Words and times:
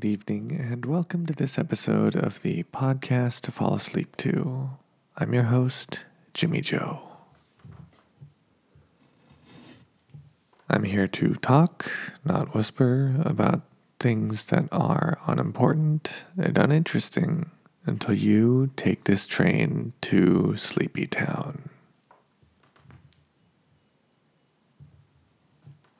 Good 0.00 0.10
evening, 0.10 0.52
and 0.52 0.86
welcome 0.86 1.26
to 1.26 1.32
this 1.32 1.58
episode 1.58 2.14
of 2.14 2.42
the 2.42 2.62
podcast 2.72 3.40
to 3.40 3.50
fall 3.50 3.74
asleep 3.74 4.16
to. 4.18 4.70
I'm 5.16 5.34
your 5.34 5.50
host, 5.50 6.04
Jimmy 6.34 6.60
Joe. 6.60 7.00
I'm 10.70 10.84
here 10.84 11.08
to 11.08 11.34
talk, 11.34 11.90
not 12.24 12.54
whisper, 12.54 13.16
about 13.24 13.62
things 13.98 14.44
that 14.44 14.68
are 14.70 15.18
unimportant 15.26 16.12
and 16.40 16.56
uninteresting 16.56 17.50
until 17.84 18.14
you 18.14 18.70
take 18.76 19.02
this 19.02 19.26
train 19.26 19.94
to 20.02 20.56
Sleepy 20.56 21.08
Town. 21.08 21.70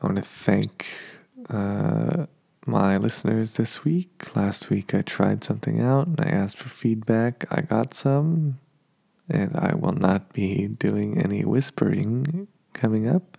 I 0.01 0.07
want 0.07 0.15
to 0.19 0.23
thank 0.23 0.87
uh, 1.51 2.27
my 2.69 2.97
listeners 2.99 3.55
this 3.55 3.85
week. 3.85 4.37
Last 4.37 4.71
week 4.71 4.95
I 4.95 5.03
tried 5.03 5.43
something 5.43 5.81
out 5.81 6.07
and 6.07 6.21
I 6.21 6.29
asked 6.29 6.59
for 6.59 6.69
feedback. 6.69 7.47
I 7.51 7.63
got 7.63 7.95
some, 7.95 8.59
and 9.29 9.57
I 9.57 9.75
will 9.75 9.93
not 9.93 10.33
be 10.33 10.69
doing 10.69 11.21
any 11.21 11.45
whispering 11.45 12.47
coming 12.75 13.09
up. 13.09 13.39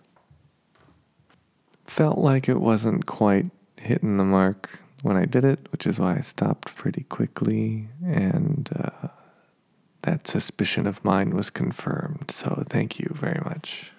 Felt 1.84 2.18
like 2.18 2.48
it 2.48 2.60
wasn't 2.60 3.06
quite 3.06 3.46
hitting 3.76 4.16
the 4.16 4.24
mark 4.24 4.80
when 5.02 5.16
I 5.16 5.24
did 5.24 5.44
it, 5.44 5.68
which 5.72 5.86
is 5.86 5.98
why 5.98 6.16
I 6.18 6.20
stopped 6.20 6.74
pretty 6.74 7.04
quickly, 7.04 7.88
and 8.04 8.68
uh, 8.76 9.08
that 10.02 10.26
suspicion 10.26 10.86
of 10.86 11.04
mine 11.04 11.34
was 11.34 11.50
confirmed. 11.50 12.30
So 12.30 12.62
thank 12.66 12.98
you 12.98 13.10
very 13.14 13.40
much. 13.44 13.92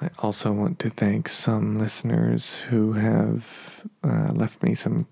I 0.00 0.10
also 0.18 0.52
want 0.52 0.78
to 0.80 0.90
thank 0.90 1.28
some 1.28 1.78
listeners 1.78 2.62
who 2.62 2.94
have 2.94 3.86
uh, 4.02 4.32
left 4.32 4.62
me 4.62 4.74
some 4.74 5.06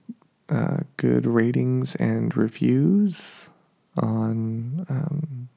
uh, 0.48 0.78
good 0.96 1.24
ratings 1.24 1.94
and 1.96 2.36
reviews 2.36 3.48
on 3.96 4.84
um, 4.88 5.48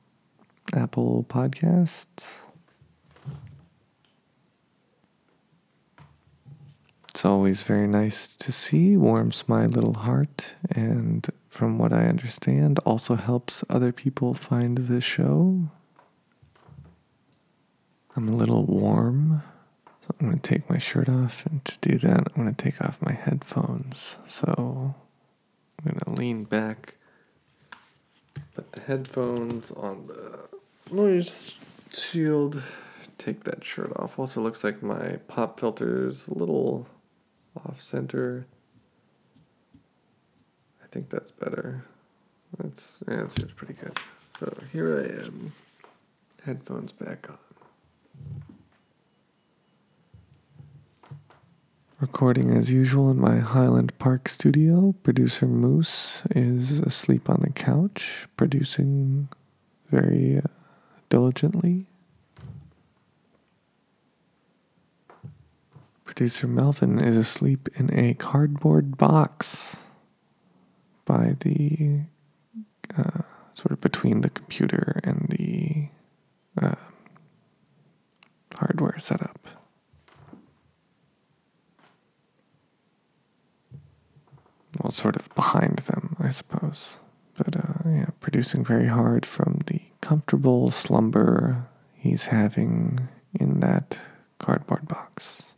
Apple 0.74 1.26
Podcasts. 1.28 2.42
It's 7.10 7.26
always 7.26 7.64
very 7.64 7.88
nice 7.88 8.28
to 8.28 8.52
see, 8.52 8.98
warms 8.98 9.48
my 9.48 9.66
little 9.66 9.94
heart, 9.94 10.54
and 10.70 11.26
from 11.48 11.78
what 11.78 11.94
I 11.94 12.08
understand, 12.08 12.78
also 12.80 13.16
helps 13.16 13.64
other 13.70 13.94
people 13.94 14.34
find 14.34 14.78
the 14.78 15.00
show. 15.00 15.70
I'm 18.18 18.30
a 18.30 18.36
little 18.36 18.64
warm, 18.64 19.44
so 19.86 20.16
I'm 20.20 20.28
going 20.28 20.38
to 20.38 20.42
take 20.42 20.70
my 20.70 20.78
shirt 20.78 21.10
off. 21.10 21.46
And 21.46 21.66
to 21.66 21.78
do 21.90 21.98
that, 21.98 22.20
I'm 22.20 22.44
going 22.44 22.54
to 22.54 22.64
take 22.64 22.82
off 22.82 23.02
my 23.02 23.12
headphones. 23.12 24.20
So 24.26 24.96
I'm 25.80 25.92
going 25.92 26.00
to 26.00 26.14
lean 26.14 26.46
back, 26.46 26.96
put 28.54 28.72
the 28.72 28.82
headphones 28.82 29.72
on 29.72 30.08
the 30.08 30.48
noise 30.90 31.60
shield, 31.94 32.64
take 33.18 33.44
that 33.44 33.66
shirt 33.66 33.92
off. 33.98 34.18
Also, 34.18 34.40
looks 34.42 34.64
like 34.64 34.82
my 34.82 35.18
pop 35.28 35.60
filter's 35.60 36.28
a 36.30 36.34
little 36.34 36.88
off 37.66 37.82
center. 37.82 38.46
I 40.82 40.88
think 40.88 41.10
that's 41.10 41.32
better. 41.32 41.84
That's 42.58 43.04
yeah, 43.10 43.26
it 43.26 43.32
seems 43.34 43.52
pretty 43.52 43.74
good. 43.74 44.00
So 44.38 44.58
here 44.72 45.00
I 45.02 45.26
am, 45.26 45.52
headphones 46.46 46.94
back 46.94 47.30
on. 47.30 47.38
Recording 52.02 52.58
as 52.58 52.74
usual 52.74 53.10
in 53.10 53.18
my 53.18 53.38
Highland 53.38 53.98
Park 54.00 54.28
studio. 54.28 54.94
Producer 55.04 55.46
Moose 55.46 56.24
is 56.32 56.82
asleep 56.82 57.30
on 57.30 57.40
the 57.40 57.52
couch, 57.52 58.28
producing 58.36 59.30
very 59.90 60.40
uh, 60.40 60.42
diligently. 61.08 61.86
Producer 66.04 66.48
Melvin 66.48 67.00
is 67.00 67.16
asleep 67.16 67.70
in 67.76 67.98
a 67.98 68.14
cardboard 68.16 68.98
box 68.98 69.78
by 71.06 71.38
the 71.40 72.02
uh, 72.98 73.22
sort 73.54 73.72
of 73.72 73.80
between 73.80 74.20
the 74.20 74.30
computer 74.30 75.00
and 75.06 75.28
the 75.30 75.88
uh, 76.62 76.76
hardware 78.54 79.00
setup. 79.00 79.55
Sort 84.96 85.18
of 85.18 85.34
behind 85.36 85.80
them, 85.80 86.16
I 86.20 86.30
suppose. 86.30 86.98
But 87.38 87.56
uh, 87.58 87.90
yeah, 87.90 88.10
producing 88.22 88.64
very 88.64 88.88
hard 88.88 89.26
from 89.26 89.60
the 89.68 89.82
comfortable 90.02 90.72
slumber 90.72 91.68
he's 91.94 92.28
having 92.28 93.10
in 93.38 93.60
that 93.60 94.00
cardboard 94.40 94.88
box. 94.88 95.56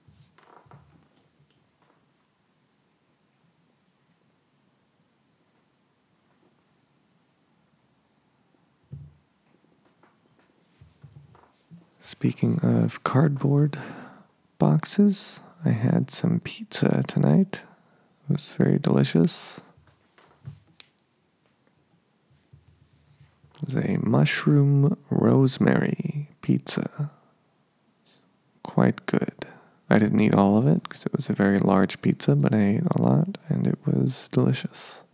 Speaking 11.99 12.59
of 12.63 13.03
cardboard 13.03 13.77
boxes, 14.57 15.41
I 15.63 15.69
had 15.69 16.09
some 16.09 16.39
pizza 16.39 17.03
tonight. 17.07 17.61
It 18.29 18.33
was 18.33 18.49
very 18.49 18.77
delicious. 18.77 19.61
It 23.55 23.65
was 23.65 23.75
a 23.77 23.97
mushroom 24.01 24.97
rosemary 25.09 26.29
pizza. 26.41 27.11
Quite 28.63 29.05
good. 29.05 29.33
I 29.89 29.97
didn't 29.97 30.19
eat 30.19 30.35
all 30.35 30.57
of 30.57 30.67
it 30.67 30.83
because 30.83 31.05
it 31.05 31.15
was 31.15 31.29
a 31.29 31.33
very 31.33 31.59
large 31.59 32.01
pizza, 32.01 32.35
but 32.35 32.53
I 32.53 32.59
ate 32.59 32.83
a 32.95 33.01
lot 33.01 33.37
and 33.47 33.65
it 33.65 33.79
was 33.85 34.27
delicious. 34.29 35.05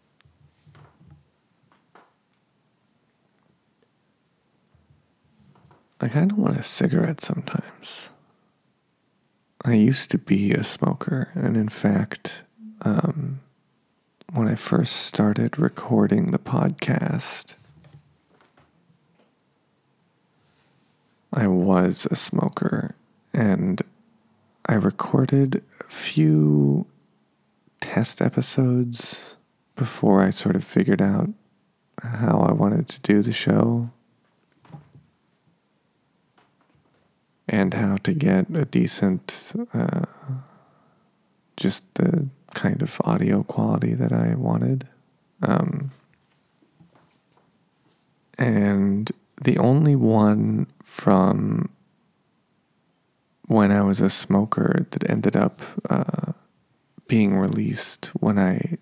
I 6.02 6.08
kind 6.08 6.32
of 6.32 6.38
want 6.38 6.58
a 6.58 6.64
cigarette 6.64 7.22
sometimes. 7.22 8.10
I 9.64 9.74
used 9.76 10.12
to 10.12 10.18
be 10.18 10.52
a 10.52 10.64
smoker, 10.64 11.30
and 11.34 11.56
in 11.56 11.70
fact, 11.70 12.44
um, 12.84 13.40
when 14.34 14.48
I 14.48 14.56
first 14.56 14.96
started 14.98 15.60
recording 15.60 16.32
the 16.32 16.40
podcast, 16.40 17.56
I 21.32 21.48
was 21.48 22.08
a 22.10 22.16
smoker 22.16 22.96
and 23.34 23.82
I 24.66 24.76
recorded 24.76 25.64
a 25.82 25.84
few 25.86 26.86
test 27.82 28.22
episodes 28.22 29.38
before 29.76 30.22
I 30.22 30.30
sort 30.30 30.56
of 30.56 30.64
figured 30.64 31.02
out 31.02 31.30
how 32.02 32.40
I 32.40 32.52
wanted 32.52 32.88
to 32.90 33.00
do 33.02 33.22
the 33.22 33.32
show 33.32 33.90
and 37.48 37.74
how 37.74 37.98
to 37.98 38.14
get 38.14 38.50
a 38.50 38.66
decent, 38.66 39.54
uh, 39.74 40.06
just 41.58 41.84
the 41.96 42.28
kind 42.54 42.82
of 42.82 43.00
audio 43.04 43.44
quality 43.44 43.94
that 43.94 44.12
I 44.12 44.36
wanted. 44.36 44.88
Um, 45.42 45.92
and 48.38 49.12
the 49.42 49.58
only 49.58 49.96
one 49.96 50.68
from 50.84 51.70
when 53.48 53.72
I 53.72 53.82
was 53.82 54.00
a 54.00 54.10
smoker 54.10 54.86
that 54.92 55.10
ended 55.10 55.36
up 55.36 55.62
uh, 55.90 56.34
being 57.08 57.38
released 57.38 58.08
when 58.20 58.40
I 58.40 58.78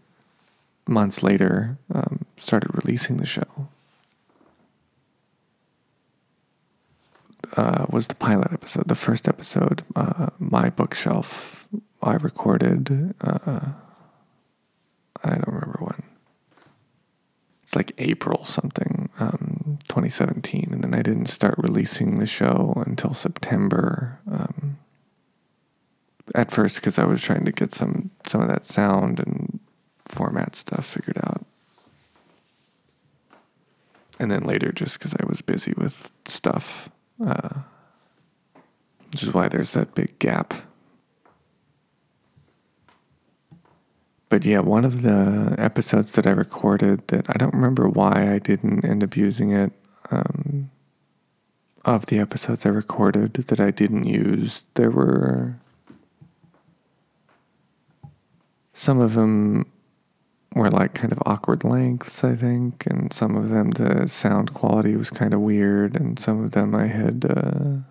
months 0.88 1.24
later 1.24 1.77
um, 1.94 2.25
started 2.38 2.69
releasing 2.74 3.17
the 3.17 3.25
show 3.25 3.67
uh, 7.57 7.85
was 7.89 8.07
the 8.07 8.15
pilot 8.15 8.51
episode. 8.51 8.88
The 8.88 8.95
first 8.95 9.27
episode, 9.27 9.83
uh, 9.95 10.27
my 10.39 10.69
bookshelf 10.69 11.61
I 12.01 12.15
recorded, 12.15 13.13
uh, 13.21 13.68
I 15.24 15.30
don't 15.30 15.48
remember 15.48 15.80
when. 15.81 16.03
It's 17.63 17.75
like 17.75 17.94
April 18.00 18.44
something, 18.44 19.09
um, 19.19 19.77
2017. 19.88 20.69
And 20.71 20.83
then 20.83 20.94
I 20.94 21.01
didn't 21.01 21.27
start 21.27 21.56
releasing 21.57 22.19
the 22.19 22.25
show 22.25 22.74
until 22.86 23.13
September. 23.13 24.19
Um, 24.30 24.80
at 26.33 26.51
first, 26.51 26.77
because 26.77 26.98
I 26.98 27.06
was 27.06 27.21
trying 27.21 27.45
to 27.45 27.51
get 27.51 27.74
some, 27.74 28.09
some 28.25 28.42
of 28.42 28.48
that 28.48 28.65
sound 28.65 29.19
and 29.19 29.59
format 30.07 30.56
stuff 30.56 30.86
figured 30.86 31.19
out. 31.24 31.45
And 34.19 34.31
then 34.31 34.44
later, 34.44 34.71
just 34.71 34.98
because 34.98 35.15
I 35.15 35.25
was 35.25 35.42
busy 35.42 35.74
with 35.77 36.12
stuff, 36.25 36.89
uh, 37.25 37.59
which 39.12 39.24
is 39.24 39.33
why 39.33 39.48
there's 39.50 39.74
that 39.74 39.95
big 39.95 40.18
gap 40.19 40.53
but 44.31 44.45
yeah, 44.45 44.62
one 44.62 44.86
of 44.86 45.01
the 45.01 45.54
episodes 45.57 46.13
that 46.13 46.25
I 46.25 46.31
recorded 46.31 47.06
that 47.10 47.25
I 47.28 47.33
don't 47.33 47.54
remember 47.54 47.89
why 47.89 48.33
I 48.33 48.39
didn't 48.39 48.86
end 48.86 49.04
up 49.04 49.18
using 49.18 49.51
it. 49.51 49.74
Um, 50.10 50.72
of 51.83 52.06
the 52.06 52.19
episodes 52.19 52.66
I 52.66 52.69
recorded 52.69 53.33
that 53.33 53.60
I 53.60 53.72
didn't 53.72 54.06
use, 54.06 54.63
there 54.75 54.89
were 54.89 55.57
some 58.72 59.01
of 59.01 59.16
them 59.16 59.66
were 60.56 60.69
like 60.69 60.94
kind 60.94 61.12
of 61.12 61.19
awkward 61.25 61.66
lengths, 61.66 62.24
I 62.24 62.36
think, 62.36 62.86
and 62.86 63.12
some 63.12 63.36
of 63.36 63.50
them 63.50 63.72
the 63.72 64.07
sound 64.07 64.54
quality 64.54 64.95
was 64.95 65.10
kind 65.10 65.34
of 65.34 65.42
weird, 65.42 66.00
and 66.00 66.18
some 66.18 66.42
of 66.42 66.51
them 66.51 66.74
I 66.74 66.88
had. 66.88 67.25
Uh, 67.25 67.84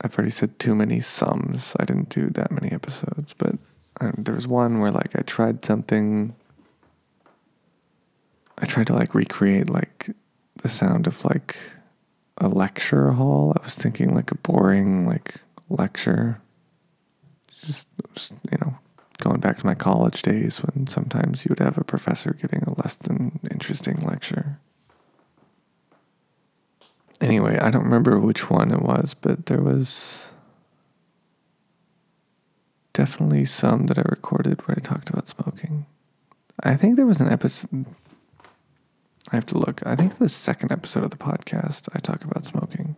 I've 0.00 0.18
already 0.18 0.32
said 0.32 0.58
too 0.58 0.74
many 0.74 0.98
sums. 0.98 1.76
I 1.78 1.84
didn't 1.84 2.08
do 2.08 2.30
that 2.30 2.50
many 2.50 2.72
episodes, 2.72 3.32
but 3.32 3.54
there 4.18 4.34
was 4.34 4.46
one 4.46 4.80
where 4.80 4.90
like 4.90 5.16
I 5.16 5.22
tried 5.22 5.64
something. 5.64 6.34
I 8.58 8.66
tried 8.66 8.86
to 8.88 8.94
like 8.94 9.14
recreate 9.14 9.68
like 9.68 10.10
the 10.62 10.68
sound 10.68 11.06
of 11.06 11.24
like 11.24 11.56
a 12.38 12.48
lecture 12.48 13.12
hall. 13.12 13.54
I 13.56 13.64
was 13.64 13.76
thinking 13.76 14.14
like 14.14 14.30
a 14.30 14.36
boring 14.36 15.06
like 15.06 15.36
lecture. 15.68 16.40
Just, 17.48 17.88
just 18.14 18.32
you 18.50 18.58
know, 18.60 18.76
going 19.18 19.40
back 19.40 19.58
to 19.58 19.66
my 19.66 19.74
college 19.74 20.22
days 20.22 20.58
when 20.58 20.86
sometimes 20.86 21.44
you 21.44 21.50
would 21.50 21.60
have 21.60 21.78
a 21.78 21.84
professor 21.84 22.34
giving 22.34 22.62
a 22.62 22.74
less 22.82 22.96
than 22.96 23.38
interesting 23.50 23.98
lecture. 24.00 24.58
Anyway, 27.20 27.58
I 27.58 27.70
don't 27.70 27.84
remember 27.84 28.18
which 28.18 28.50
one 28.50 28.70
it 28.70 28.82
was, 28.82 29.14
but 29.14 29.46
there 29.46 29.62
was 29.62 30.33
definitely 32.94 33.44
some 33.44 33.86
that 33.86 33.98
I 33.98 34.02
recorded 34.02 34.66
where 34.66 34.76
I 34.78 34.80
talked 34.80 35.10
about 35.10 35.28
smoking. 35.28 35.84
I 36.62 36.76
think 36.76 36.96
there 36.96 37.04
was 37.04 37.20
an 37.20 37.30
episode. 37.30 37.84
I 39.30 39.36
have 39.36 39.46
to 39.46 39.58
look. 39.58 39.82
I 39.84 39.96
think 39.96 40.16
the 40.16 40.28
second 40.28 40.72
episode 40.72 41.04
of 41.04 41.10
the 41.10 41.16
podcast, 41.16 41.88
I 41.94 41.98
talk 41.98 42.24
about 42.24 42.46
smoking. 42.46 42.96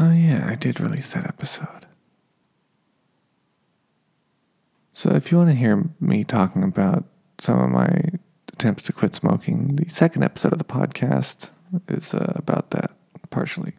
Oh, 0.00 0.12
yeah, 0.12 0.48
I 0.48 0.54
did 0.54 0.80
release 0.80 1.12
that 1.12 1.26
episode. 1.26 1.86
So, 4.94 5.10
if 5.10 5.30
you 5.30 5.36
want 5.36 5.50
to 5.50 5.56
hear 5.56 5.90
me 6.00 6.24
talking 6.24 6.62
about 6.62 7.04
some 7.36 7.60
of 7.60 7.68
my 7.68 8.00
attempts 8.50 8.84
to 8.84 8.94
quit 8.94 9.14
smoking, 9.14 9.76
the 9.76 9.90
second 9.90 10.22
episode 10.22 10.54
of 10.54 10.58
the 10.58 10.64
podcast 10.64 11.50
is 11.88 12.14
uh, 12.14 12.32
about 12.34 12.70
that 12.70 12.92
partially. 13.28 13.74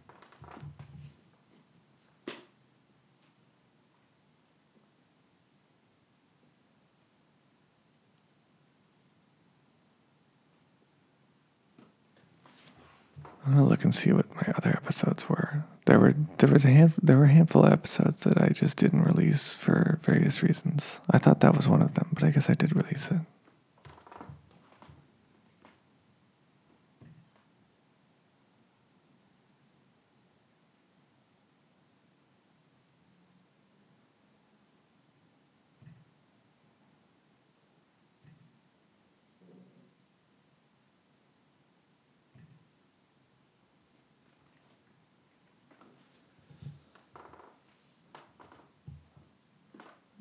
I'm 13.46 13.54
gonna 13.54 13.66
look 13.66 13.84
and 13.84 13.94
see 13.94 14.12
what 14.12 14.34
my 14.36 14.54
other 14.56 14.70
episodes 14.70 15.28
were. 15.28 15.64
There 15.86 16.00
were 16.00 16.14
there 16.38 16.50
was 16.50 16.66
a 16.66 16.70
hand 16.70 16.94
there 17.02 17.18
were 17.18 17.26
a 17.26 17.32
handful 17.32 17.66
of 17.66 17.74
episodes 17.74 18.22
that 18.24 18.40
I 18.40 18.50
just 18.50 18.78
didn't 18.78 19.04
release 19.04 19.52
for 19.52 20.00
various 20.04 20.44
reasons. 20.44 21.02
I 21.10 21.18
thought 21.18 21.40
that 21.42 21.56
was 21.56 21.68
one 21.68 21.82
of 21.82 21.96
them, 21.96 22.10
but 22.14 22.24
I 22.24 22.30
guess 22.30 22.50
I 22.50 22.54
did 22.54 22.76
release 22.76 23.10
it. 23.10 23.20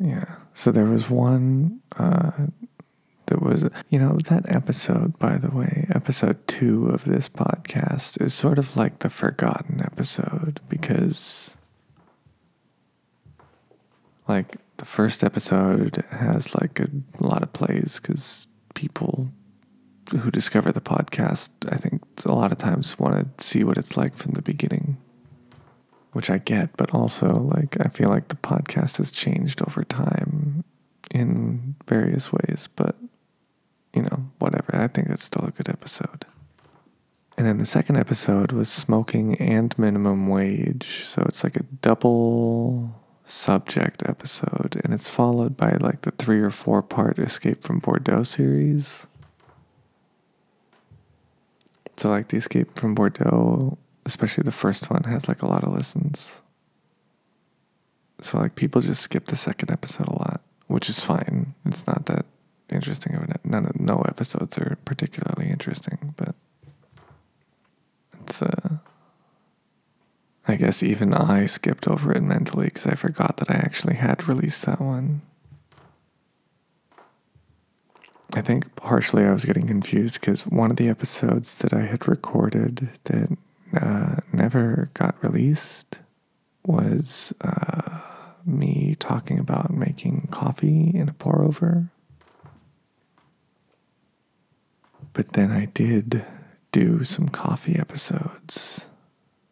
Yeah. 0.01 0.25
So 0.55 0.73
there 0.73 0.87
was 0.87 1.11
one 1.11 1.81
uh, 1.99 2.33
that 3.27 3.43
was, 3.43 3.69
you 3.91 3.99
know, 3.99 4.17
that 4.29 4.51
episode, 4.51 5.19
by 5.19 5.37
the 5.37 5.51
way, 5.51 5.87
episode 5.95 6.47
two 6.49 6.89
of 6.89 7.05
this 7.05 7.29
podcast 7.29 8.21
is 8.21 8.33
sort 8.33 8.59
of 8.59 8.77
like 8.77 9.01
the 9.01 9.11
forgotten 9.11 9.83
episode 9.85 10.61
because, 10.71 11.57
like, 14.27 14.57
the 14.79 14.87
first 14.87 15.23
episode 15.23 16.03
has 16.11 16.55
like 16.55 16.81
a 16.81 16.89
lot 17.21 17.43
of 17.43 17.53
plays 17.53 18.01
because 18.01 18.49
people 18.75 19.29
who 20.19 20.31
discover 20.31 20.73
the 20.73 20.81
podcast, 20.81 21.51
I 21.71 21.77
think 21.77 22.03
a 22.25 22.33
lot 22.33 22.53
of 22.53 22.59
times 22.59 22.99
want 22.99 23.39
to 23.39 23.45
see 23.45 23.65
what 23.65 23.77
it's 23.77 23.99
like 23.99 24.17
from 24.17 24.33
the 24.33 24.43
beginning 24.43 24.97
which 26.13 26.31
I 26.31 26.39
get, 26.39 26.77
but 26.77 26.95
also 26.95 27.33
like 27.33 27.77
I 27.81 27.89
feel 27.89 28.09
like 28.09 28.29
the 28.29 28.37
podcast 28.37 28.99
has 28.99 29.13
changed 29.13 29.63
over 29.63 29.85
time 29.85 30.65
in 31.11 31.75
various 31.87 32.33
ways, 32.33 32.69
but 32.77 32.97
you 33.95 34.03
know, 34.03 34.31
whatever. 34.39 34.75
I 34.75 34.87
think 34.89 35.09
it's 35.09 35.25
still 35.25 35.45
a 35.45 35.51
good 35.51 35.69
episode. 35.69 36.25
And 37.37 37.47
then 37.47 37.59
the 37.59 37.67
second 37.67 37.97
episode 37.97 38.53
was 38.53 38.71
smoking 38.71 39.37
and 39.37 39.77
minimum 39.79 40.27
wage. 40.27 41.05
So 41.07 41.23
it's 41.23 41.43
like 41.43 41.57
a 41.57 41.63
double 41.81 42.95
subject 43.25 44.03
episode, 44.07 44.81
and 44.85 44.93
it's 44.93 45.09
followed 45.09 45.57
by 45.57 45.73
like 45.81 46.03
the 46.03 46.11
three 46.11 46.41
or 46.41 46.51
four 46.51 46.83
part 46.83 47.19
Escape 47.19 47.63
from 47.63 47.79
Bordeaux 47.79 48.25
series. 48.25 49.07
So, 51.97 52.09
like, 52.09 52.29
the 52.29 52.39
Escape 52.39 52.69
from 52.69 52.95
Bordeaux 52.95 53.77
especially 54.11 54.43
the 54.43 54.51
first 54.51 54.91
one 54.91 55.05
has 55.05 55.29
like 55.29 55.43
a 55.43 55.47
lot 55.47 55.63
of 55.63 55.73
listens. 55.73 56.43
So 58.21 58.39
like 58.39 58.57
people 58.57 58.81
just 58.81 59.03
skip 59.03 59.27
the 59.27 59.37
second 59.37 59.71
episode 59.71 60.09
a 60.09 60.19
lot, 60.19 60.41
which 60.67 60.89
is 60.89 60.99
fine. 60.99 61.55
It's 61.65 61.87
not 61.87 62.07
that 62.07 62.27
interesting 62.69 63.15
of 63.15 63.23
it. 63.31 63.41
None 63.45 63.67
of 63.67 63.79
no 63.79 64.03
episodes 64.09 64.59
are 64.59 64.77
particularly 64.85 65.49
interesting, 65.49 66.13
but 66.17 66.35
it's 68.21 68.43
uh 68.43 68.79
I 70.49 70.57
guess 70.57 70.83
even 70.83 71.15
I 71.15 71.47
skipped 71.47 71.87
over 71.87 72.11
it 72.11 72.23
mentally 72.23 72.67
because 72.67 72.87
I 72.87 72.97
forgot 72.97 73.37
that 73.37 73.51
I 73.53 73.59
actually 73.59 73.95
had 73.95 74.27
released 74.27 74.67
that 74.67 74.81
one. 74.81 75.21
I 78.35 78.41
think 78.41 78.75
partially 78.75 79.25
I 79.25 79.33
was 79.33 79.45
getting 79.45 79.69
confused 79.69 80.21
because 80.21 80.43
one 80.49 80.71
of 80.73 80.77
the 80.77 80.89
episodes 80.89 81.59
that 81.59 81.73
I 81.73 81.83
had 81.83 82.09
recorded 82.09 82.89
that 83.05 83.37
uh, 83.79 84.17
never 84.33 84.91
got 84.95 85.23
released 85.23 86.01
was 86.65 87.33
uh, 87.41 88.01
me 88.45 88.97
talking 88.99 89.39
about 89.39 89.73
making 89.73 90.29
coffee 90.31 90.91
in 90.95 91.09
a 91.09 91.13
pour 91.13 91.43
over. 91.43 91.91
But 95.13 95.33
then 95.33 95.51
I 95.51 95.67
did 95.67 96.25
do 96.73 97.05
some 97.05 97.29
coffee 97.29 97.77
episodes, 97.79 98.87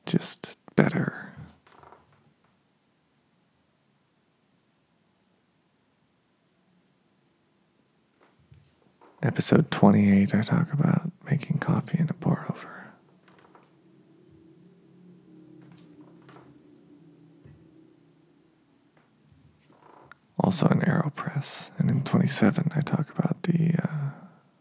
just 0.07 0.57
better. 0.77 1.33
Episode 9.21 9.69
28, 9.73 10.33
I 10.33 10.43
talk 10.43 10.73
about 10.73 11.11
making 11.29 11.59
coffee 11.59 11.99
in 11.99 12.09
a 12.09 12.15
pour 12.15 12.47
over. 12.49 12.78
also 20.63 20.75
an 20.75 20.81
AeroPress. 20.81 21.71
And 21.79 21.89
in 21.91 22.03
27, 22.03 22.73
I 22.75 22.81
talk 22.81 23.17
about 23.17 23.43
the 23.45 23.75
uh, 23.81 24.11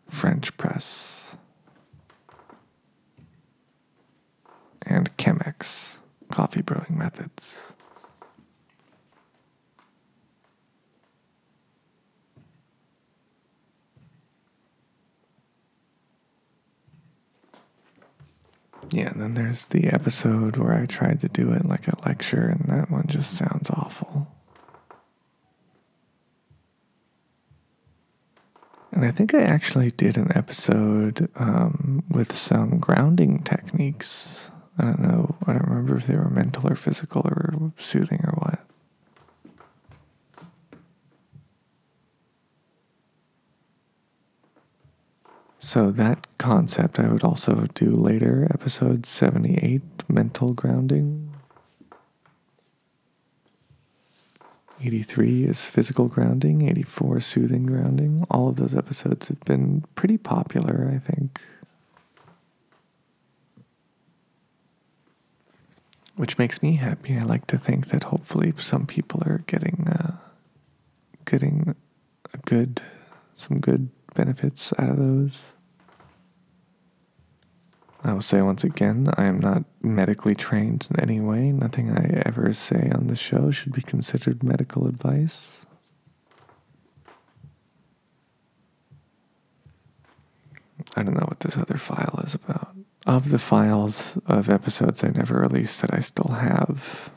French 0.08 0.56
press 0.58 1.36
and 4.84 5.16
Chemex 5.18 5.98
coffee 6.30 6.62
brewing 6.62 6.98
methods. 6.98 7.64
Yeah, 18.92 19.10
and 19.10 19.22
then 19.22 19.34
there's 19.34 19.68
the 19.68 19.88
episode 19.88 20.58
where 20.58 20.74
I 20.74 20.86
tried 20.86 21.20
to 21.22 21.28
do 21.28 21.52
it 21.52 21.66
like 21.66 21.88
a 21.88 22.00
lecture, 22.06 22.48
and 22.48 22.70
that 22.70 22.90
one 22.90 23.08
just 23.08 23.32
sounds 23.32 23.70
awful. 23.72 24.37
And 28.98 29.06
I 29.06 29.12
think 29.12 29.36
I 29.36 29.44
actually 29.44 29.92
did 29.92 30.18
an 30.18 30.36
episode 30.36 31.30
um, 31.36 32.04
with 32.10 32.36
some 32.36 32.80
grounding 32.80 33.38
techniques. 33.38 34.50
I 34.80 34.86
don't 34.86 35.02
know. 35.02 35.36
I 35.46 35.54
don't 35.54 35.68
remember 35.68 35.98
if 35.98 36.08
they 36.08 36.16
were 36.18 36.32
mental 36.32 36.68
or 36.68 36.74
physical 36.74 37.22
or 37.24 37.72
soothing 37.78 38.22
or 38.24 38.32
what. 38.40 38.60
So, 45.60 45.92
that 45.92 46.26
concept 46.40 46.98
I 46.98 47.08
would 47.10 47.24
also 47.24 47.68
do 47.76 47.92
later, 47.92 48.48
episode 48.50 49.06
78 49.06 50.10
mental 50.10 50.56
grounding. 50.56 51.27
83 54.82 55.46
is 55.46 55.66
physical 55.66 56.08
grounding, 56.08 56.68
84 56.68 57.20
soothing 57.20 57.66
grounding. 57.66 58.26
All 58.30 58.48
of 58.48 58.58
those 58.58 58.76
episodes 58.76 59.28
have 59.28 59.40
been 59.42 59.84
pretty 59.96 60.18
popular, 60.18 60.92
I 60.94 61.00
think. 61.00 61.42
Which 66.16 66.38
makes 66.38 66.62
me 66.62 66.76
happy. 66.76 67.18
I 67.18 67.24
like 67.24 67.48
to 67.48 67.58
think 67.58 67.88
that 67.88 68.06
hopefully 68.06 68.54
some 68.58 68.86
people 68.86 69.22
are 69.26 69.44
getting 69.48 69.88
uh, 69.88 70.18
getting 71.26 71.76
a 72.34 72.38
good 72.40 72.82
some 73.34 73.60
good 73.60 73.90
benefits 74.16 74.74
out 74.80 74.90
of 74.90 74.98
those. 74.98 75.54
I 78.08 78.14
will 78.14 78.22
say 78.22 78.42
once 78.42 78.64
again, 78.64 79.10
I 79.18 79.26
am 79.26 79.38
not 79.38 79.66
medically 79.82 80.34
trained 80.34 80.88
in 80.90 80.98
any 81.02 81.20
way. 81.20 81.52
Nothing 81.52 81.92
I 81.92 82.22
ever 82.26 82.54
say 82.54 82.90
on 82.96 83.08
the 83.08 83.18
show 83.18 83.52
should 83.52 83.74
be 83.74 83.82
considered 83.82 84.44
medical 84.44 84.88
advice. 84.88 85.66
I 90.96 91.04
don't 91.04 91.16
know 91.16 91.26
what 91.28 91.42
this 91.42 91.58
other 91.58 91.76
file 91.76 92.22
is 92.24 92.34
about. 92.34 92.74
Of 93.06 93.30
the 93.30 93.40
files 93.40 94.18
of 94.26 94.50
episodes 94.50 95.04
I 95.04 95.10
never 95.10 95.42
released 95.42 95.82
that 95.82 95.94
I 95.94 96.00
still 96.00 96.32
have. 96.32 97.12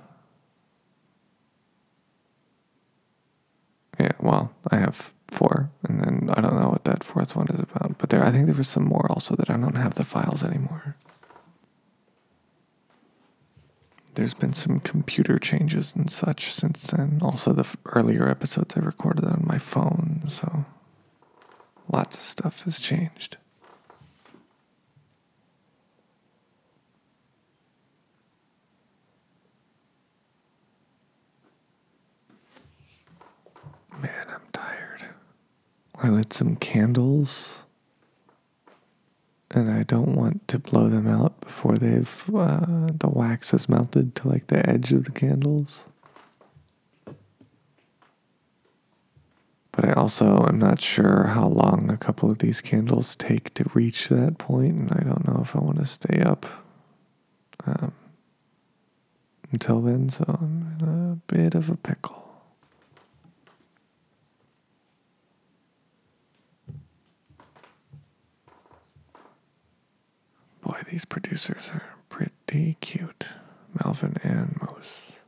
Yeah, 4.01 4.11
well, 4.19 4.53
I 4.69 4.79
have 4.79 5.15
four, 5.29 5.71
and 5.89 6.01
then 6.01 6.31
I 6.37 6.41
don't 6.41 6.59
know 6.61 6.71
what 6.71 6.83
that 6.85 7.00
fourth 7.11 7.35
one 7.35 7.49
is 7.49 7.59
about. 7.61 7.99
But 7.99 8.11
there, 8.11 8.23
I 8.23 8.31
think 8.31 8.47
there 8.47 8.55
was 8.55 8.69
some 8.69 8.85
more 8.85 9.07
also 9.11 9.35
that 9.37 9.51
I 9.51 9.57
don't 9.57 9.75
have 9.75 9.95
the 9.97 10.05
files 10.05 10.45
anymore. 10.45 10.97
There's 14.15 14.35
been 14.35 14.53
some 14.53 14.81
computer 14.81 15.39
changes 15.39 15.95
and 15.95 16.11
such 16.11 16.53
since 16.53 16.87
then. 16.87 17.19
Also, 17.23 17.53
the 17.53 17.61
f- 17.63 17.77
earlier 17.87 18.29
episodes 18.29 18.77
I 18.77 18.81
recorded 18.81 19.25
on 19.25 19.45
my 19.47 19.59
phone, 19.59 20.23
so 20.27 20.65
lots 21.93 22.17
of 22.17 22.23
stuff 22.23 22.65
has 22.65 22.79
changed. 22.79 23.37
Man, 34.01 34.27
I'm. 34.29 34.50
I 36.03 36.09
lit 36.09 36.33
some 36.33 36.57
candles, 36.57 37.65
and 39.51 39.71
I 39.71 39.83
don't 39.83 40.15
want 40.15 40.49
to 40.49 40.59
blow 40.59 40.89
them 40.89 41.07
out 41.07 41.39
before 41.43 41.77
they've 41.77 42.31
uh, 42.35 42.89
the 42.95 43.11
wax 43.11 43.51
has 43.51 43.69
melted 43.69 44.15
to 44.17 44.29
like 44.29 44.47
the 44.47 44.67
edge 44.69 44.93
of 44.93 45.05
the 45.05 45.13
candles. 45.13 45.85
But 49.73 49.85
I 49.85 49.93
also 49.93 50.47
am 50.47 50.59
not 50.59 50.81
sure 50.81 51.29
how 51.29 51.47
long 51.49 51.91
a 51.91 51.99
couple 51.99 52.31
of 52.31 52.39
these 52.39 52.61
candles 52.61 53.15
take 53.15 53.53
to 53.55 53.71
reach 53.75 54.09
that 54.09 54.39
point, 54.39 54.75
and 54.75 54.93
I 54.93 55.05
don't 55.05 55.29
know 55.29 55.41
if 55.43 55.55
I 55.55 55.61
want 55.61 55.79
to 55.79 55.85
stay 55.87 56.23
up 56.23 56.47
um, 57.67 57.93
until 59.53 59.81
then, 59.81 60.09
so 60.09 60.25
I'm 60.27 60.77
in 60.81 60.89
a 60.89 61.33
bit 61.33 61.55
of 61.55 61.69
a 61.69 61.77
pickle. 61.77 62.20
Boy, 70.63 70.81
these 70.91 71.05
producers 71.05 71.71
are 71.73 71.95
pretty 72.09 72.77
cute. 72.81 73.27
Melvin 73.85 74.17
and 74.23 74.59
Moose. 74.61 75.21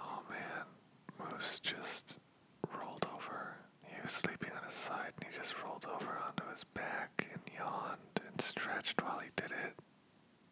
Oh 0.00 0.22
man, 0.28 0.64
Moose 1.18 1.60
just 1.60 2.18
rolled 2.78 3.06
over. 3.14 3.56
He 3.84 4.00
was 4.02 4.10
sleeping 4.12 4.50
on 4.56 4.64
his 4.64 4.74
side 4.74 5.12
and 5.20 5.30
he 5.30 5.36
just 5.36 5.54
rolled 5.62 5.86
over 5.86 6.18
onto 6.26 6.44
his 6.50 6.64
back 6.64 7.26
and 7.32 7.40
yawned 7.58 7.98
and 8.26 8.40
stretched 8.40 9.00
while 9.02 9.18
he 9.20 9.30
did 9.36 9.50
it. 9.64 9.74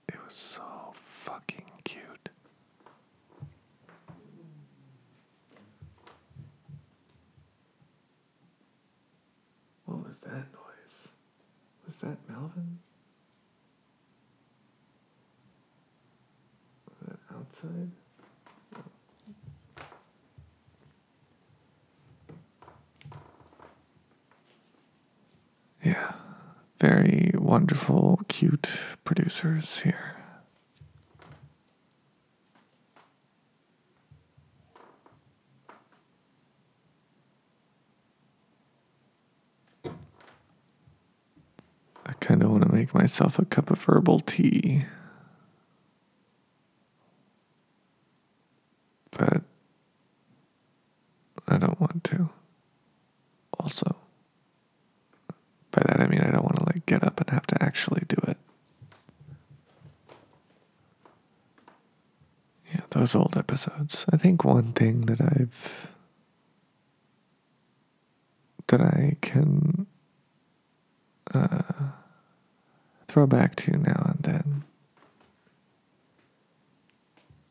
It 0.09 0.25
was 0.25 0.35
so 0.35 0.63
fucking 0.95 1.71
cute. 1.85 2.29
What 9.87 9.99
was 10.07 10.17
that 10.23 10.47
noise? 10.53 11.09
That 17.07 17.19
outside? 17.35 17.91
Yeah, 25.85 26.13
very 26.79 27.33
wonderful, 27.35 28.21
cute 28.29 28.69
producers 29.05 29.81
here. 29.81 30.17
I 42.07 42.13
kind 42.21 42.43
of 42.43 42.51
want 42.51 42.63
to 42.65 42.73
make 42.73 42.95
myself 43.11 43.41
a 43.41 43.45
cup 43.45 43.73
of 43.73 43.83
herbal 43.83 44.21
tea. 44.21 44.85
But 49.11 49.43
I 51.49 51.59
don't 51.59 51.81
want 51.81 52.05
to. 52.05 52.31
Also, 53.59 53.97
by 55.73 55.83
that 55.87 56.01
I 56.01 56.07
mean 56.07 56.21
I 56.21 56.31
don't 56.31 56.45
want 56.45 56.59
to 56.59 56.67
like 56.67 56.87
get 56.87 57.03
up 57.03 57.21
and 57.21 57.31
have 57.31 57.49
to 57.49 57.61
actually 57.61 58.05
do 58.07 58.17
it. 58.29 58.39
Yeah, 62.73 62.83
those 62.91 63.17
old 63.17 63.37
episodes. 63.37 64.07
I 64.13 64.17
think 64.19 64.45
one 64.45 64.73
thing 64.73 65.01
that 65.07 65.21
I've 65.21 65.97
that 68.69 68.81
I 68.81 69.17
can 69.21 69.89
uh, 71.35 71.91
throw 73.11 73.27
back 73.27 73.57
to 73.57 73.73
now 73.73 74.13
and 74.15 74.23
then 74.23 74.65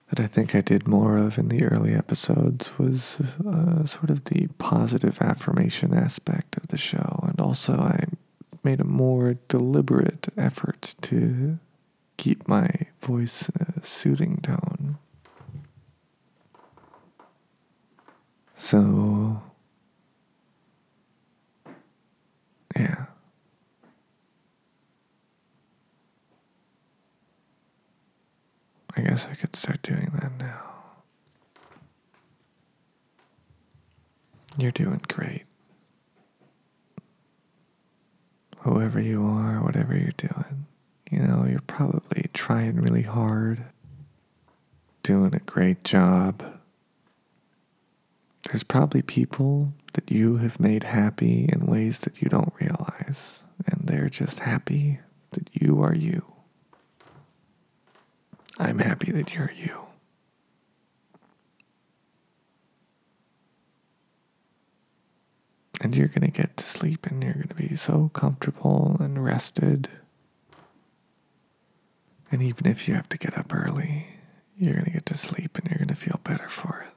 that 0.09 0.19
I 0.19 0.25
think 0.27 0.55
I 0.55 0.61
did 0.61 0.87
more 0.87 1.17
of 1.17 1.37
in 1.37 1.49
the 1.49 1.63
early 1.63 1.93
episodes 1.93 2.71
was 2.79 3.19
uh, 3.45 3.85
sort 3.85 4.09
of 4.09 4.25
the 4.25 4.47
positive 4.57 5.21
affirmation 5.21 5.93
aspect 5.93 6.57
of 6.57 6.67
the 6.69 6.77
show. 6.77 7.19
And 7.27 7.39
also, 7.39 7.73
I 7.77 8.05
made 8.63 8.79
a 8.79 8.85
more 8.85 9.35
deliberate 9.47 10.27
effort 10.35 10.95
to 11.01 11.59
keep 12.17 12.47
my 12.47 12.69
voice 13.01 13.49
in 13.49 13.67
a 13.77 13.85
soothing 13.85 14.37
tone. 14.37 14.97
So, 18.55 19.41
yeah. 22.75 23.05
I 28.99 29.01
guess 29.01 29.27
I 29.31 29.35
could 29.35 29.55
start 29.55 29.81
doing 29.81 30.11
that 30.19 30.31
now. 30.37 30.65
You're 34.57 34.68
doing 34.79 35.01
great. 35.09 35.43
Whoever 38.61 39.01
you 39.01 39.25
are, 39.25 39.61
whatever 39.61 39.93
you're 39.97 40.11
doing, 40.15 40.67
you 41.11 41.19
know, 41.19 41.45
you're 41.45 41.59
probably 41.67 42.29
trying 42.33 42.77
really 42.77 43.01
hard, 43.01 43.65
doing 45.03 45.35
a 45.35 45.39
great 45.39 45.83
job. 45.83 46.43
there's 48.49 48.63
probably 48.63 49.01
people 49.01 49.73
that 49.93 50.09
you 50.11 50.37
have 50.37 50.59
made 50.59 50.83
happy 50.83 51.47
in 51.51 51.65
ways 51.67 51.99
that 52.01 52.21
you 52.21 52.29
don't 52.29 52.53
realize, 52.59 53.43
and 53.67 53.81
they're 53.83 54.09
just 54.09 54.39
happy 54.39 54.99
that 55.31 55.49
you 55.53 55.83
are 55.83 55.93
you. 55.93 56.25
I'm 58.57 58.79
happy 58.79 59.11
that 59.11 59.33
you're 59.35 59.51
you. 59.55 59.88
And 65.79 65.95
you're 65.95 66.07
going 66.07 66.29
to 66.29 66.31
get 66.31 66.57
to 66.57 66.63
sleep 66.65 67.05
and 67.05 67.23
you're 67.23 67.33
going 67.33 67.47
to 67.47 67.55
be 67.55 67.75
so 67.75 68.09
comfortable 68.13 68.97
and 68.99 69.23
rested. 69.23 69.87
And 72.31 72.41
even 72.41 72.67
if 72.67 72.87
you 72.87 72.95
have 72.95 73.09
to 73.09 73.17
get 73.17 73.37
up 73.37 73.53
early, 73.53 74.07
you're 74.57 74.73
going 74.73 74.85
to 74.85 74.91
get 74.91 75.05
to 75.07 75.17
sleep 75.17 75.57
and 75.57 75.67
you're 75.69 75.77
going 75.77 75.87
to 75.87 75.95
feel 75.95 76.19
better 76.23 76.49
for 76.49 76.85
it. 76.85 76.93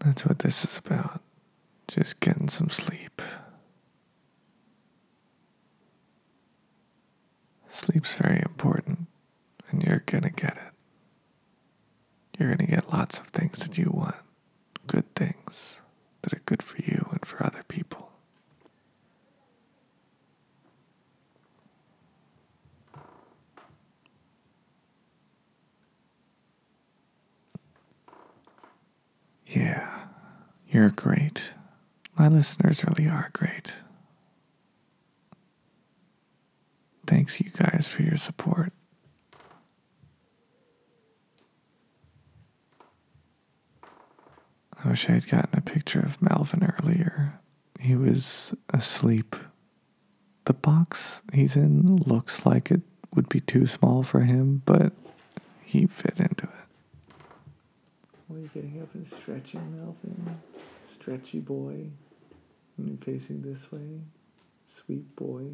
That's 0.00 0.24
what 0.24 0.38
this 0.38 0.64
is 0.64 0.78
about. 0.78 1.20
Just 1.86 2.20
getting 2.20 2.48
some 2.48 2.70
sleep. 2.70 3.20
Sleep's 7.68 8.16
very 8.16 8.40
important, 8.40 9.06
and 9.70 9.82
you're 9.82 10.02
gonna 10.06 10.30
get 10.30 10.56
it. 10.56 10.79
You're 12.40 12.56
gonna 12.56 12.70
get 12.70 12.90
lots 12.90 13.18
of 13.18 13.26
things 13.26 13.58
that 13.58 13.76
you 13.76 13.90
want, 13.92 14.16
good 14.86 15.14
things 15.14 15.82
that 16.22 16.32
are 16.32 16.40
good 16.46 16.62
for 16.62 16.78
you 16.78 17.06
and 17.10 17.24
for 17.26 17.44
other 17.44 17.62
people. 17.64 18.10
Yeah, 29.46 30.06
you're 30.66 30.88
great. 30.88 31.42
My 32.16 32.28
listeners 32.28 32.82
really 32.84 33.06
are 33.06 33.28
great. 33.34 33.74
Thanks, 37.06 37.38
you 37.38 37.50
guys, 37.50 37.86
for 37.86 38.02
your 38.02 38.16
support. 38.16 38.72
I 44.82 44.88
wish 44.88 45.08
I 45.08 45.12
had 45.12 45.28
gotten 45.28 45.58
a 45.58 45.62
picture 45.62 46.00
of 46.00 46.22
Malvin 46.22 46.64
earlier. 46.80 47.38
He 47.80 47.94
was 47.94 48.54
asleep. 48.72 49.36
The 50.46 50.54
box 50.54 51.22
he's 51.32 51.56
in 51.56 51.84
looks 51.86 52.46
like 52.46 52.70
it 52.70 52.80
would 53.14 53.28
be 53.28 53.40
too 53.40 53.66
small 53.66 54.02
for 54.02 54.20
him, 54.20 54.62
but 54.64 54.92
he 55.64 55.86
fit 55.86 56.18
into 56.18 56.44
it. 56.44 57.24
Why 58.26 58.36
are 58.36 58.40
you 58.40 58.50
getting 58.54 58.80
up 58.80 58.94
and 58.94 59.06
stretching, 59.06 59.76
Malvin? 59.76 60.40
Stretchy 60.92 61.40
boy. 61.40 61.86
And 62.78 62.88
you 62.88 62.98
facing 63.04 63.42
this 63.42 63.70
way? 63.70 64.00
Sweet 64.68 65.14
boy. 65.16 65.46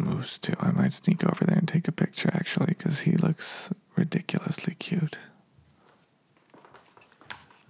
Moose, 0.00 0.38
too. 0.38 0.54
I 0.60 0.70
might 0.72 0.92
sneak 0.92 1.24
over 1.24 1.44
there 1.44 1.58
and 1.58 1.68
take 1.68 1.88
a 1.88 1.92
picture, 1.92 2.30
actually, 2.32 2.74
because 2.76 3.00
he 3.00 3.12
looks 3.12 3.70
ridiculously 3.96 4.74
cute. 4.74 5.18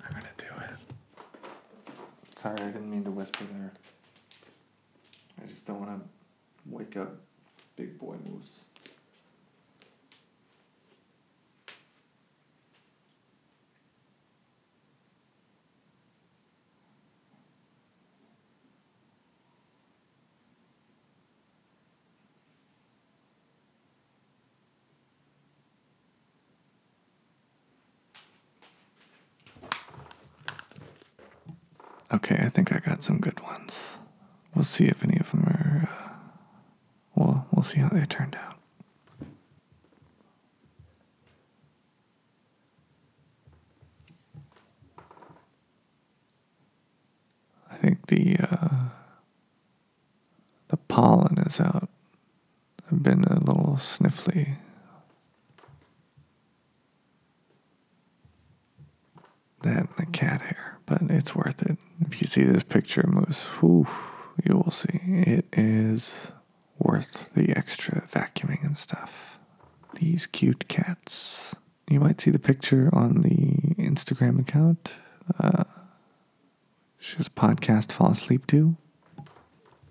I'm 0.05 0.13
gonna 0.13 0.29
do 0.39 0.45
it. 0.65 1.93
Sorry, 2.37 2.61
I 2.61 2.67
didn't 2.67 2.91
mean 2.91 3.05
to 3.05 3.11
whisper 3.11 3.45
there. 3.53 3.73
I 5.43 5.47
just 5.47 5.67
don't 5.67 5.81
want 5.81 6.01
to 6.01 6.09
wake 6.67 6.97
up 6.97 7.17
big 7.77 7.99
boy 7.99 8.17
moose. 8.25 8.67
Okay, 32.13 32.35
I 32.41 32.49
think 32.49 32.73
I 32.73 32.81
some 33.03 33.19
good 33.19 33.41
ones. 33.43 33.99
We'll 34.55 34.65
see 34.65 34.85
if 34.85 35.05
any 35.05 35.19
of 35.19 35.31
them 35.31 35.45
are. 35.45 35.89
Uh, 35.89 36.09
well, 37.15 37.47
we'll 37.53 37.63
see 37.63 37.81
how 37.81 37.89
they 37.89 38.05
turned 38.05 38.37
out. 38.37 38.57
I 47.71 47.77
think 47.77 48.07
the 48.09 48.37
uh, 48.41 48.69
the 50.69 50.77
pollen 50.77 51.39
is 51.39 51.61
out. 51.61 51.89
I've 52.91 53.03
been 53.03 53.25
a 53.25 53.39
little 53.41 53.77
sniffly. 53.79 54.57
That 59.63 59.77
and 59.77 59.89
the 59.99 60.07
cat 60.07 60.41
hair, 60.41 60.79
but 60.87 61.03
it's 61.03 61.35
worth 61.35 61.63
it. 61.63 61.77
If 62.01 62.21
you 62.21 62.27
see 62.27 62.45
this 62.45 62.63
picture 62.63 63.07
moose, 63.07 63.47
whew, 63.61 63.87
you 64.45 64.57
will 64.57 64.71
see 64.71 65.01
it 65.05 65.47
is 65.53 66.33
worth 66.79 67.33
the 67.35 67.51
extra 67.57 68.03
vacuuming 68.11 68.65
and 68.65 68.77
stuff. 68.77 69.39
These 69.95 70.27
cute 70.27 70.69
cats. 70.69 71.55
You 71.89 72.01
might 72.01 72.21
see 72.21 72.31
the 72.31 72.39
picture 72.39 72.89
on 72.93 73.21
the 73.21 73.75
Instagram 73.83 74.41
account. 74.41 74.95
Uh, 75.39 75.65
she's 76.99 77.27
a 77.27 77.31
podcast 77.31 77.93
fall 77.93 78.13
asleep 78.13 78.47
to. 78.49 78.77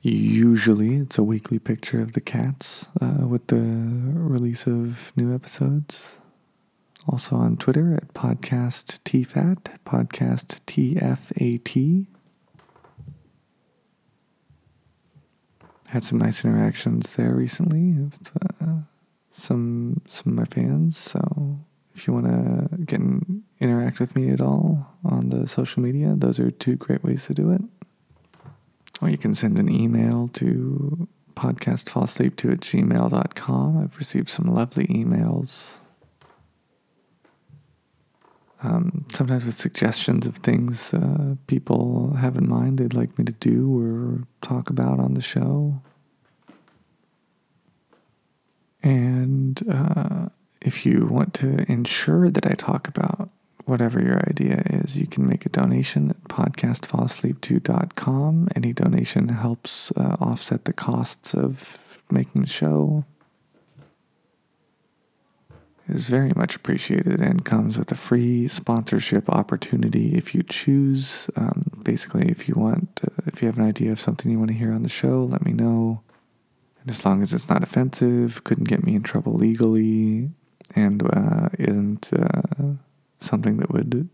Usually, 0.01 0.95
it's 0.95 1.17
a 1.17 1.23
weekly 1.23 1.59
picture 1.59 1.99
of 1.99 2.13
the 2.13 2.21
cats 2.21 2.87
uh, 3.01 3.27
with 3.27 3.47
the 3.47 3.57
release 3.57 4.65
of 4.65 5.11
new 5.17 5.35
episodes. 5.35 6.18
Also 7.07 7.35
on 7.35 7.57
Twitter 7.57 7.95
at 7.95 8.13
podcast 8.13 8.99
tfat, 9.03 9.57
podcast 9.85 10.59
tfat. 10.67 12.05
Had 15.87 16.03
some 16.03 16.19
nice 16.19 16.45
interactions 16.45 17.13
there 17.13 17.33
recently 17.33 17.93
with 17.93 18.31
uh, 18.61 18.81
some 19.31 20.01
some 20.07 20.33
of 20.33 20.37
my 20.37 20.45
fans. 20.45 20.97
So 20.97 21.59
if 21.95 22.07
you 22.07 22.13
want 22.13 22.27
to 22.27 22.77
get 22.85 22.99
in, 22.99 23.43
interact 23.59 23.99
with 23.99 24.15
me 24.15 24.29
at 24.29 24.41
all 24.41 24.87
on 25.03 25.29
the 25.29 25.47
social 25.47 25.81
media, 25.81 26.13
those 26.15 26.39
are 26.39 26.51
two 26.51 26.75
great 26.75 27.03
ways 27.03 27.25
to 27.25 27.33
do 27.33 27.51
it. 27.51 27.61
Or 29.01 29.09
you 29.09 29.17
can 29.17 29.33
send 29.33 29.57
an 29.57 29.69
email 29.69 30.27
to 30.33 31.07
podcastfallsleep2 31.35 32.51
at 32.53 32.59
gmail.com. 32.59 33.77
I've 33.81 33.97
received 33.97 34.29
some 34.29 34.45
lovely 34.47 34.87
emails. 34.87 35.79
Um, 38.61 39.05
sometimes 39.13 39.45
with 39.45 39.55
suggestions 39.55 40.27
of 40.27 40.35
things 40.35 40.93
uh, 40.93 41.35
people 41.47 42.15
have 42.15 42.35
in 42.35 42.49
mind 42.49 42.77
they'd 42.77 42.93
like 42.93 43.17
me 43.17 43.23
to 43.23 43.31
do 43.31 43.79
or 43.79 44.27
talk 44.41 44.69
about 44.69 44.99
on 44.99 45.13
the 45.13 45.21
show. 45.21 45.81
And 48.83 49.61
uh, 49.71 50.27
if 50.61 50.85
you 50.85 51.07
want 51.09 51.33
to 51.35 51.71
ensure 51.71 52.29
that 52.29 52.45
I 52.45 52.51
talk 52.53 52.89
about 52.89 53.29
whatever 53.65 54.01
your 54.01 54.19
idea 54.27 54.61
is, 54.65 54.99
you 54.99 55.07
can 55.07 55.25
make 55.27 55.45
a 55.45 55.49
donation 55.49 56.09
at 56.09 56.21
podcastfallsleep2.com. 56.23 58.49
Any 58.55 58.73
donation 58.73 59.29
helps 59.29 59.91
uh, 59.91 60.17
offset 60.19 60.65
the 60.65 60.73
costs 60.73 61.33
of 61.33 61.97
making 62.09 62.41
the 62.41 62.47
show. 62.47 63.05
Is 65.89 66.07
very 66.07 66.33
much 66.35 66.55
appreciated 66.55 67.19
and 67.19 67.43
comes 67.43 67.77
with 67.77 67.91
a 67.91 67.95
free 67.95 68.47
sponsorship 68.47 69.27
opportunity 69.27 70.13
if 70.13 70.35
you 70.35 70.43
choose. 70.43 71.29
Um, 71.35 71.65
basically, 71.83 72.29
if 72.29 72.47
you 72.47 72.53
want, 72.55 73.01
uh, 73.03 73.23
if 73.25 73.41
you 73.41 73.47
have 73.47 73.57
an 73.57 73.65
idea 73.65 73.91
of 73.91 73.99
something 73.99 74.31
you 74.31 74.37
want 74.37 74.51
to 74.51 74.57
hear 74.57 74.71
on 74.71 74.83
the 74.83 74.89
show, 74.89 75.23
let 75.23 75.43
me 75.43 75.51
know. 75.51 76.01
And 76.81 76.91
as 76.91 77.05
long 77.05 77.23
as 77.23 77.33
it's 77.33 77.49
not 77.49 77.63
offensive, 77.63 78.43
couldn't 78.43 78.69
get 78.69 78.83
me 78.83 78.93
in 78.93 79.01
trouble 79.01 79.33
legally, 79.33 80.29
and 80.75 81.01
uh, 81.11 81.49
isn't 81.57 82.13
uh, 82.13 82.75
something 83.19 83.57
that 83.57 83.71
would 83.71 84.09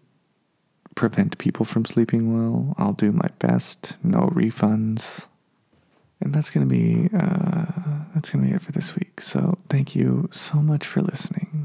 prevent 0.96 1.38
people 1.38 1.66
from 1.66 1.84
sleeping 1.86 2.34
well. 2.34 2.74
I'll 2.78 2.94
do 2.94 3.12
my 3.12 3.30
best. 3.40 3.98
No 4.02 4.30
refunds. 4.34 5.28
And 6.22 6.34
that's 6.34 6.50
gonna 6.50 6.66
be 6.66 7.10
uh, 7.14 7.66
that's 8.14 8.30
gonna 8.30 8.48
be 8.48 8.54
it 8.54 8.62
for 8.62 8.72
this 8.72 8.96
week. 8.96 9.20
So 9.22 9.58
thank 9.70 9.96
you 9.96 10.30
so 10.32 10.62
much 10.62 10.86
for 10.88 11.02
listening. 11.02 11.65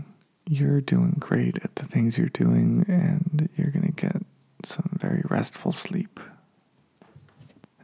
You're 0.53 0.81
doing 0.81 1.15
great 1.21 1.59
at 1.63 1.77
the 1.77 1.85
things 1.85 2.19
you're 2.19 2.27
doing, 2.29 2.85
and 2.89 3.49
you're 3.57 3.71
gonna 3.71 3.93
get 3.93 4.17
some 4.65 4.91
very 4.99 5.23
restful 5.29 5.71
sleep. 5.71 6.19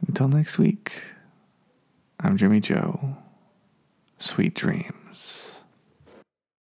until 0.05 0.27
next 0.27 0.57
week, 0.59 1.01
I'm 2.19 2.35
Jimmy 2.35 2.59
Joe. 2.59 3.15
Sweet 4.19 4.53
dreams. 4.53 5.56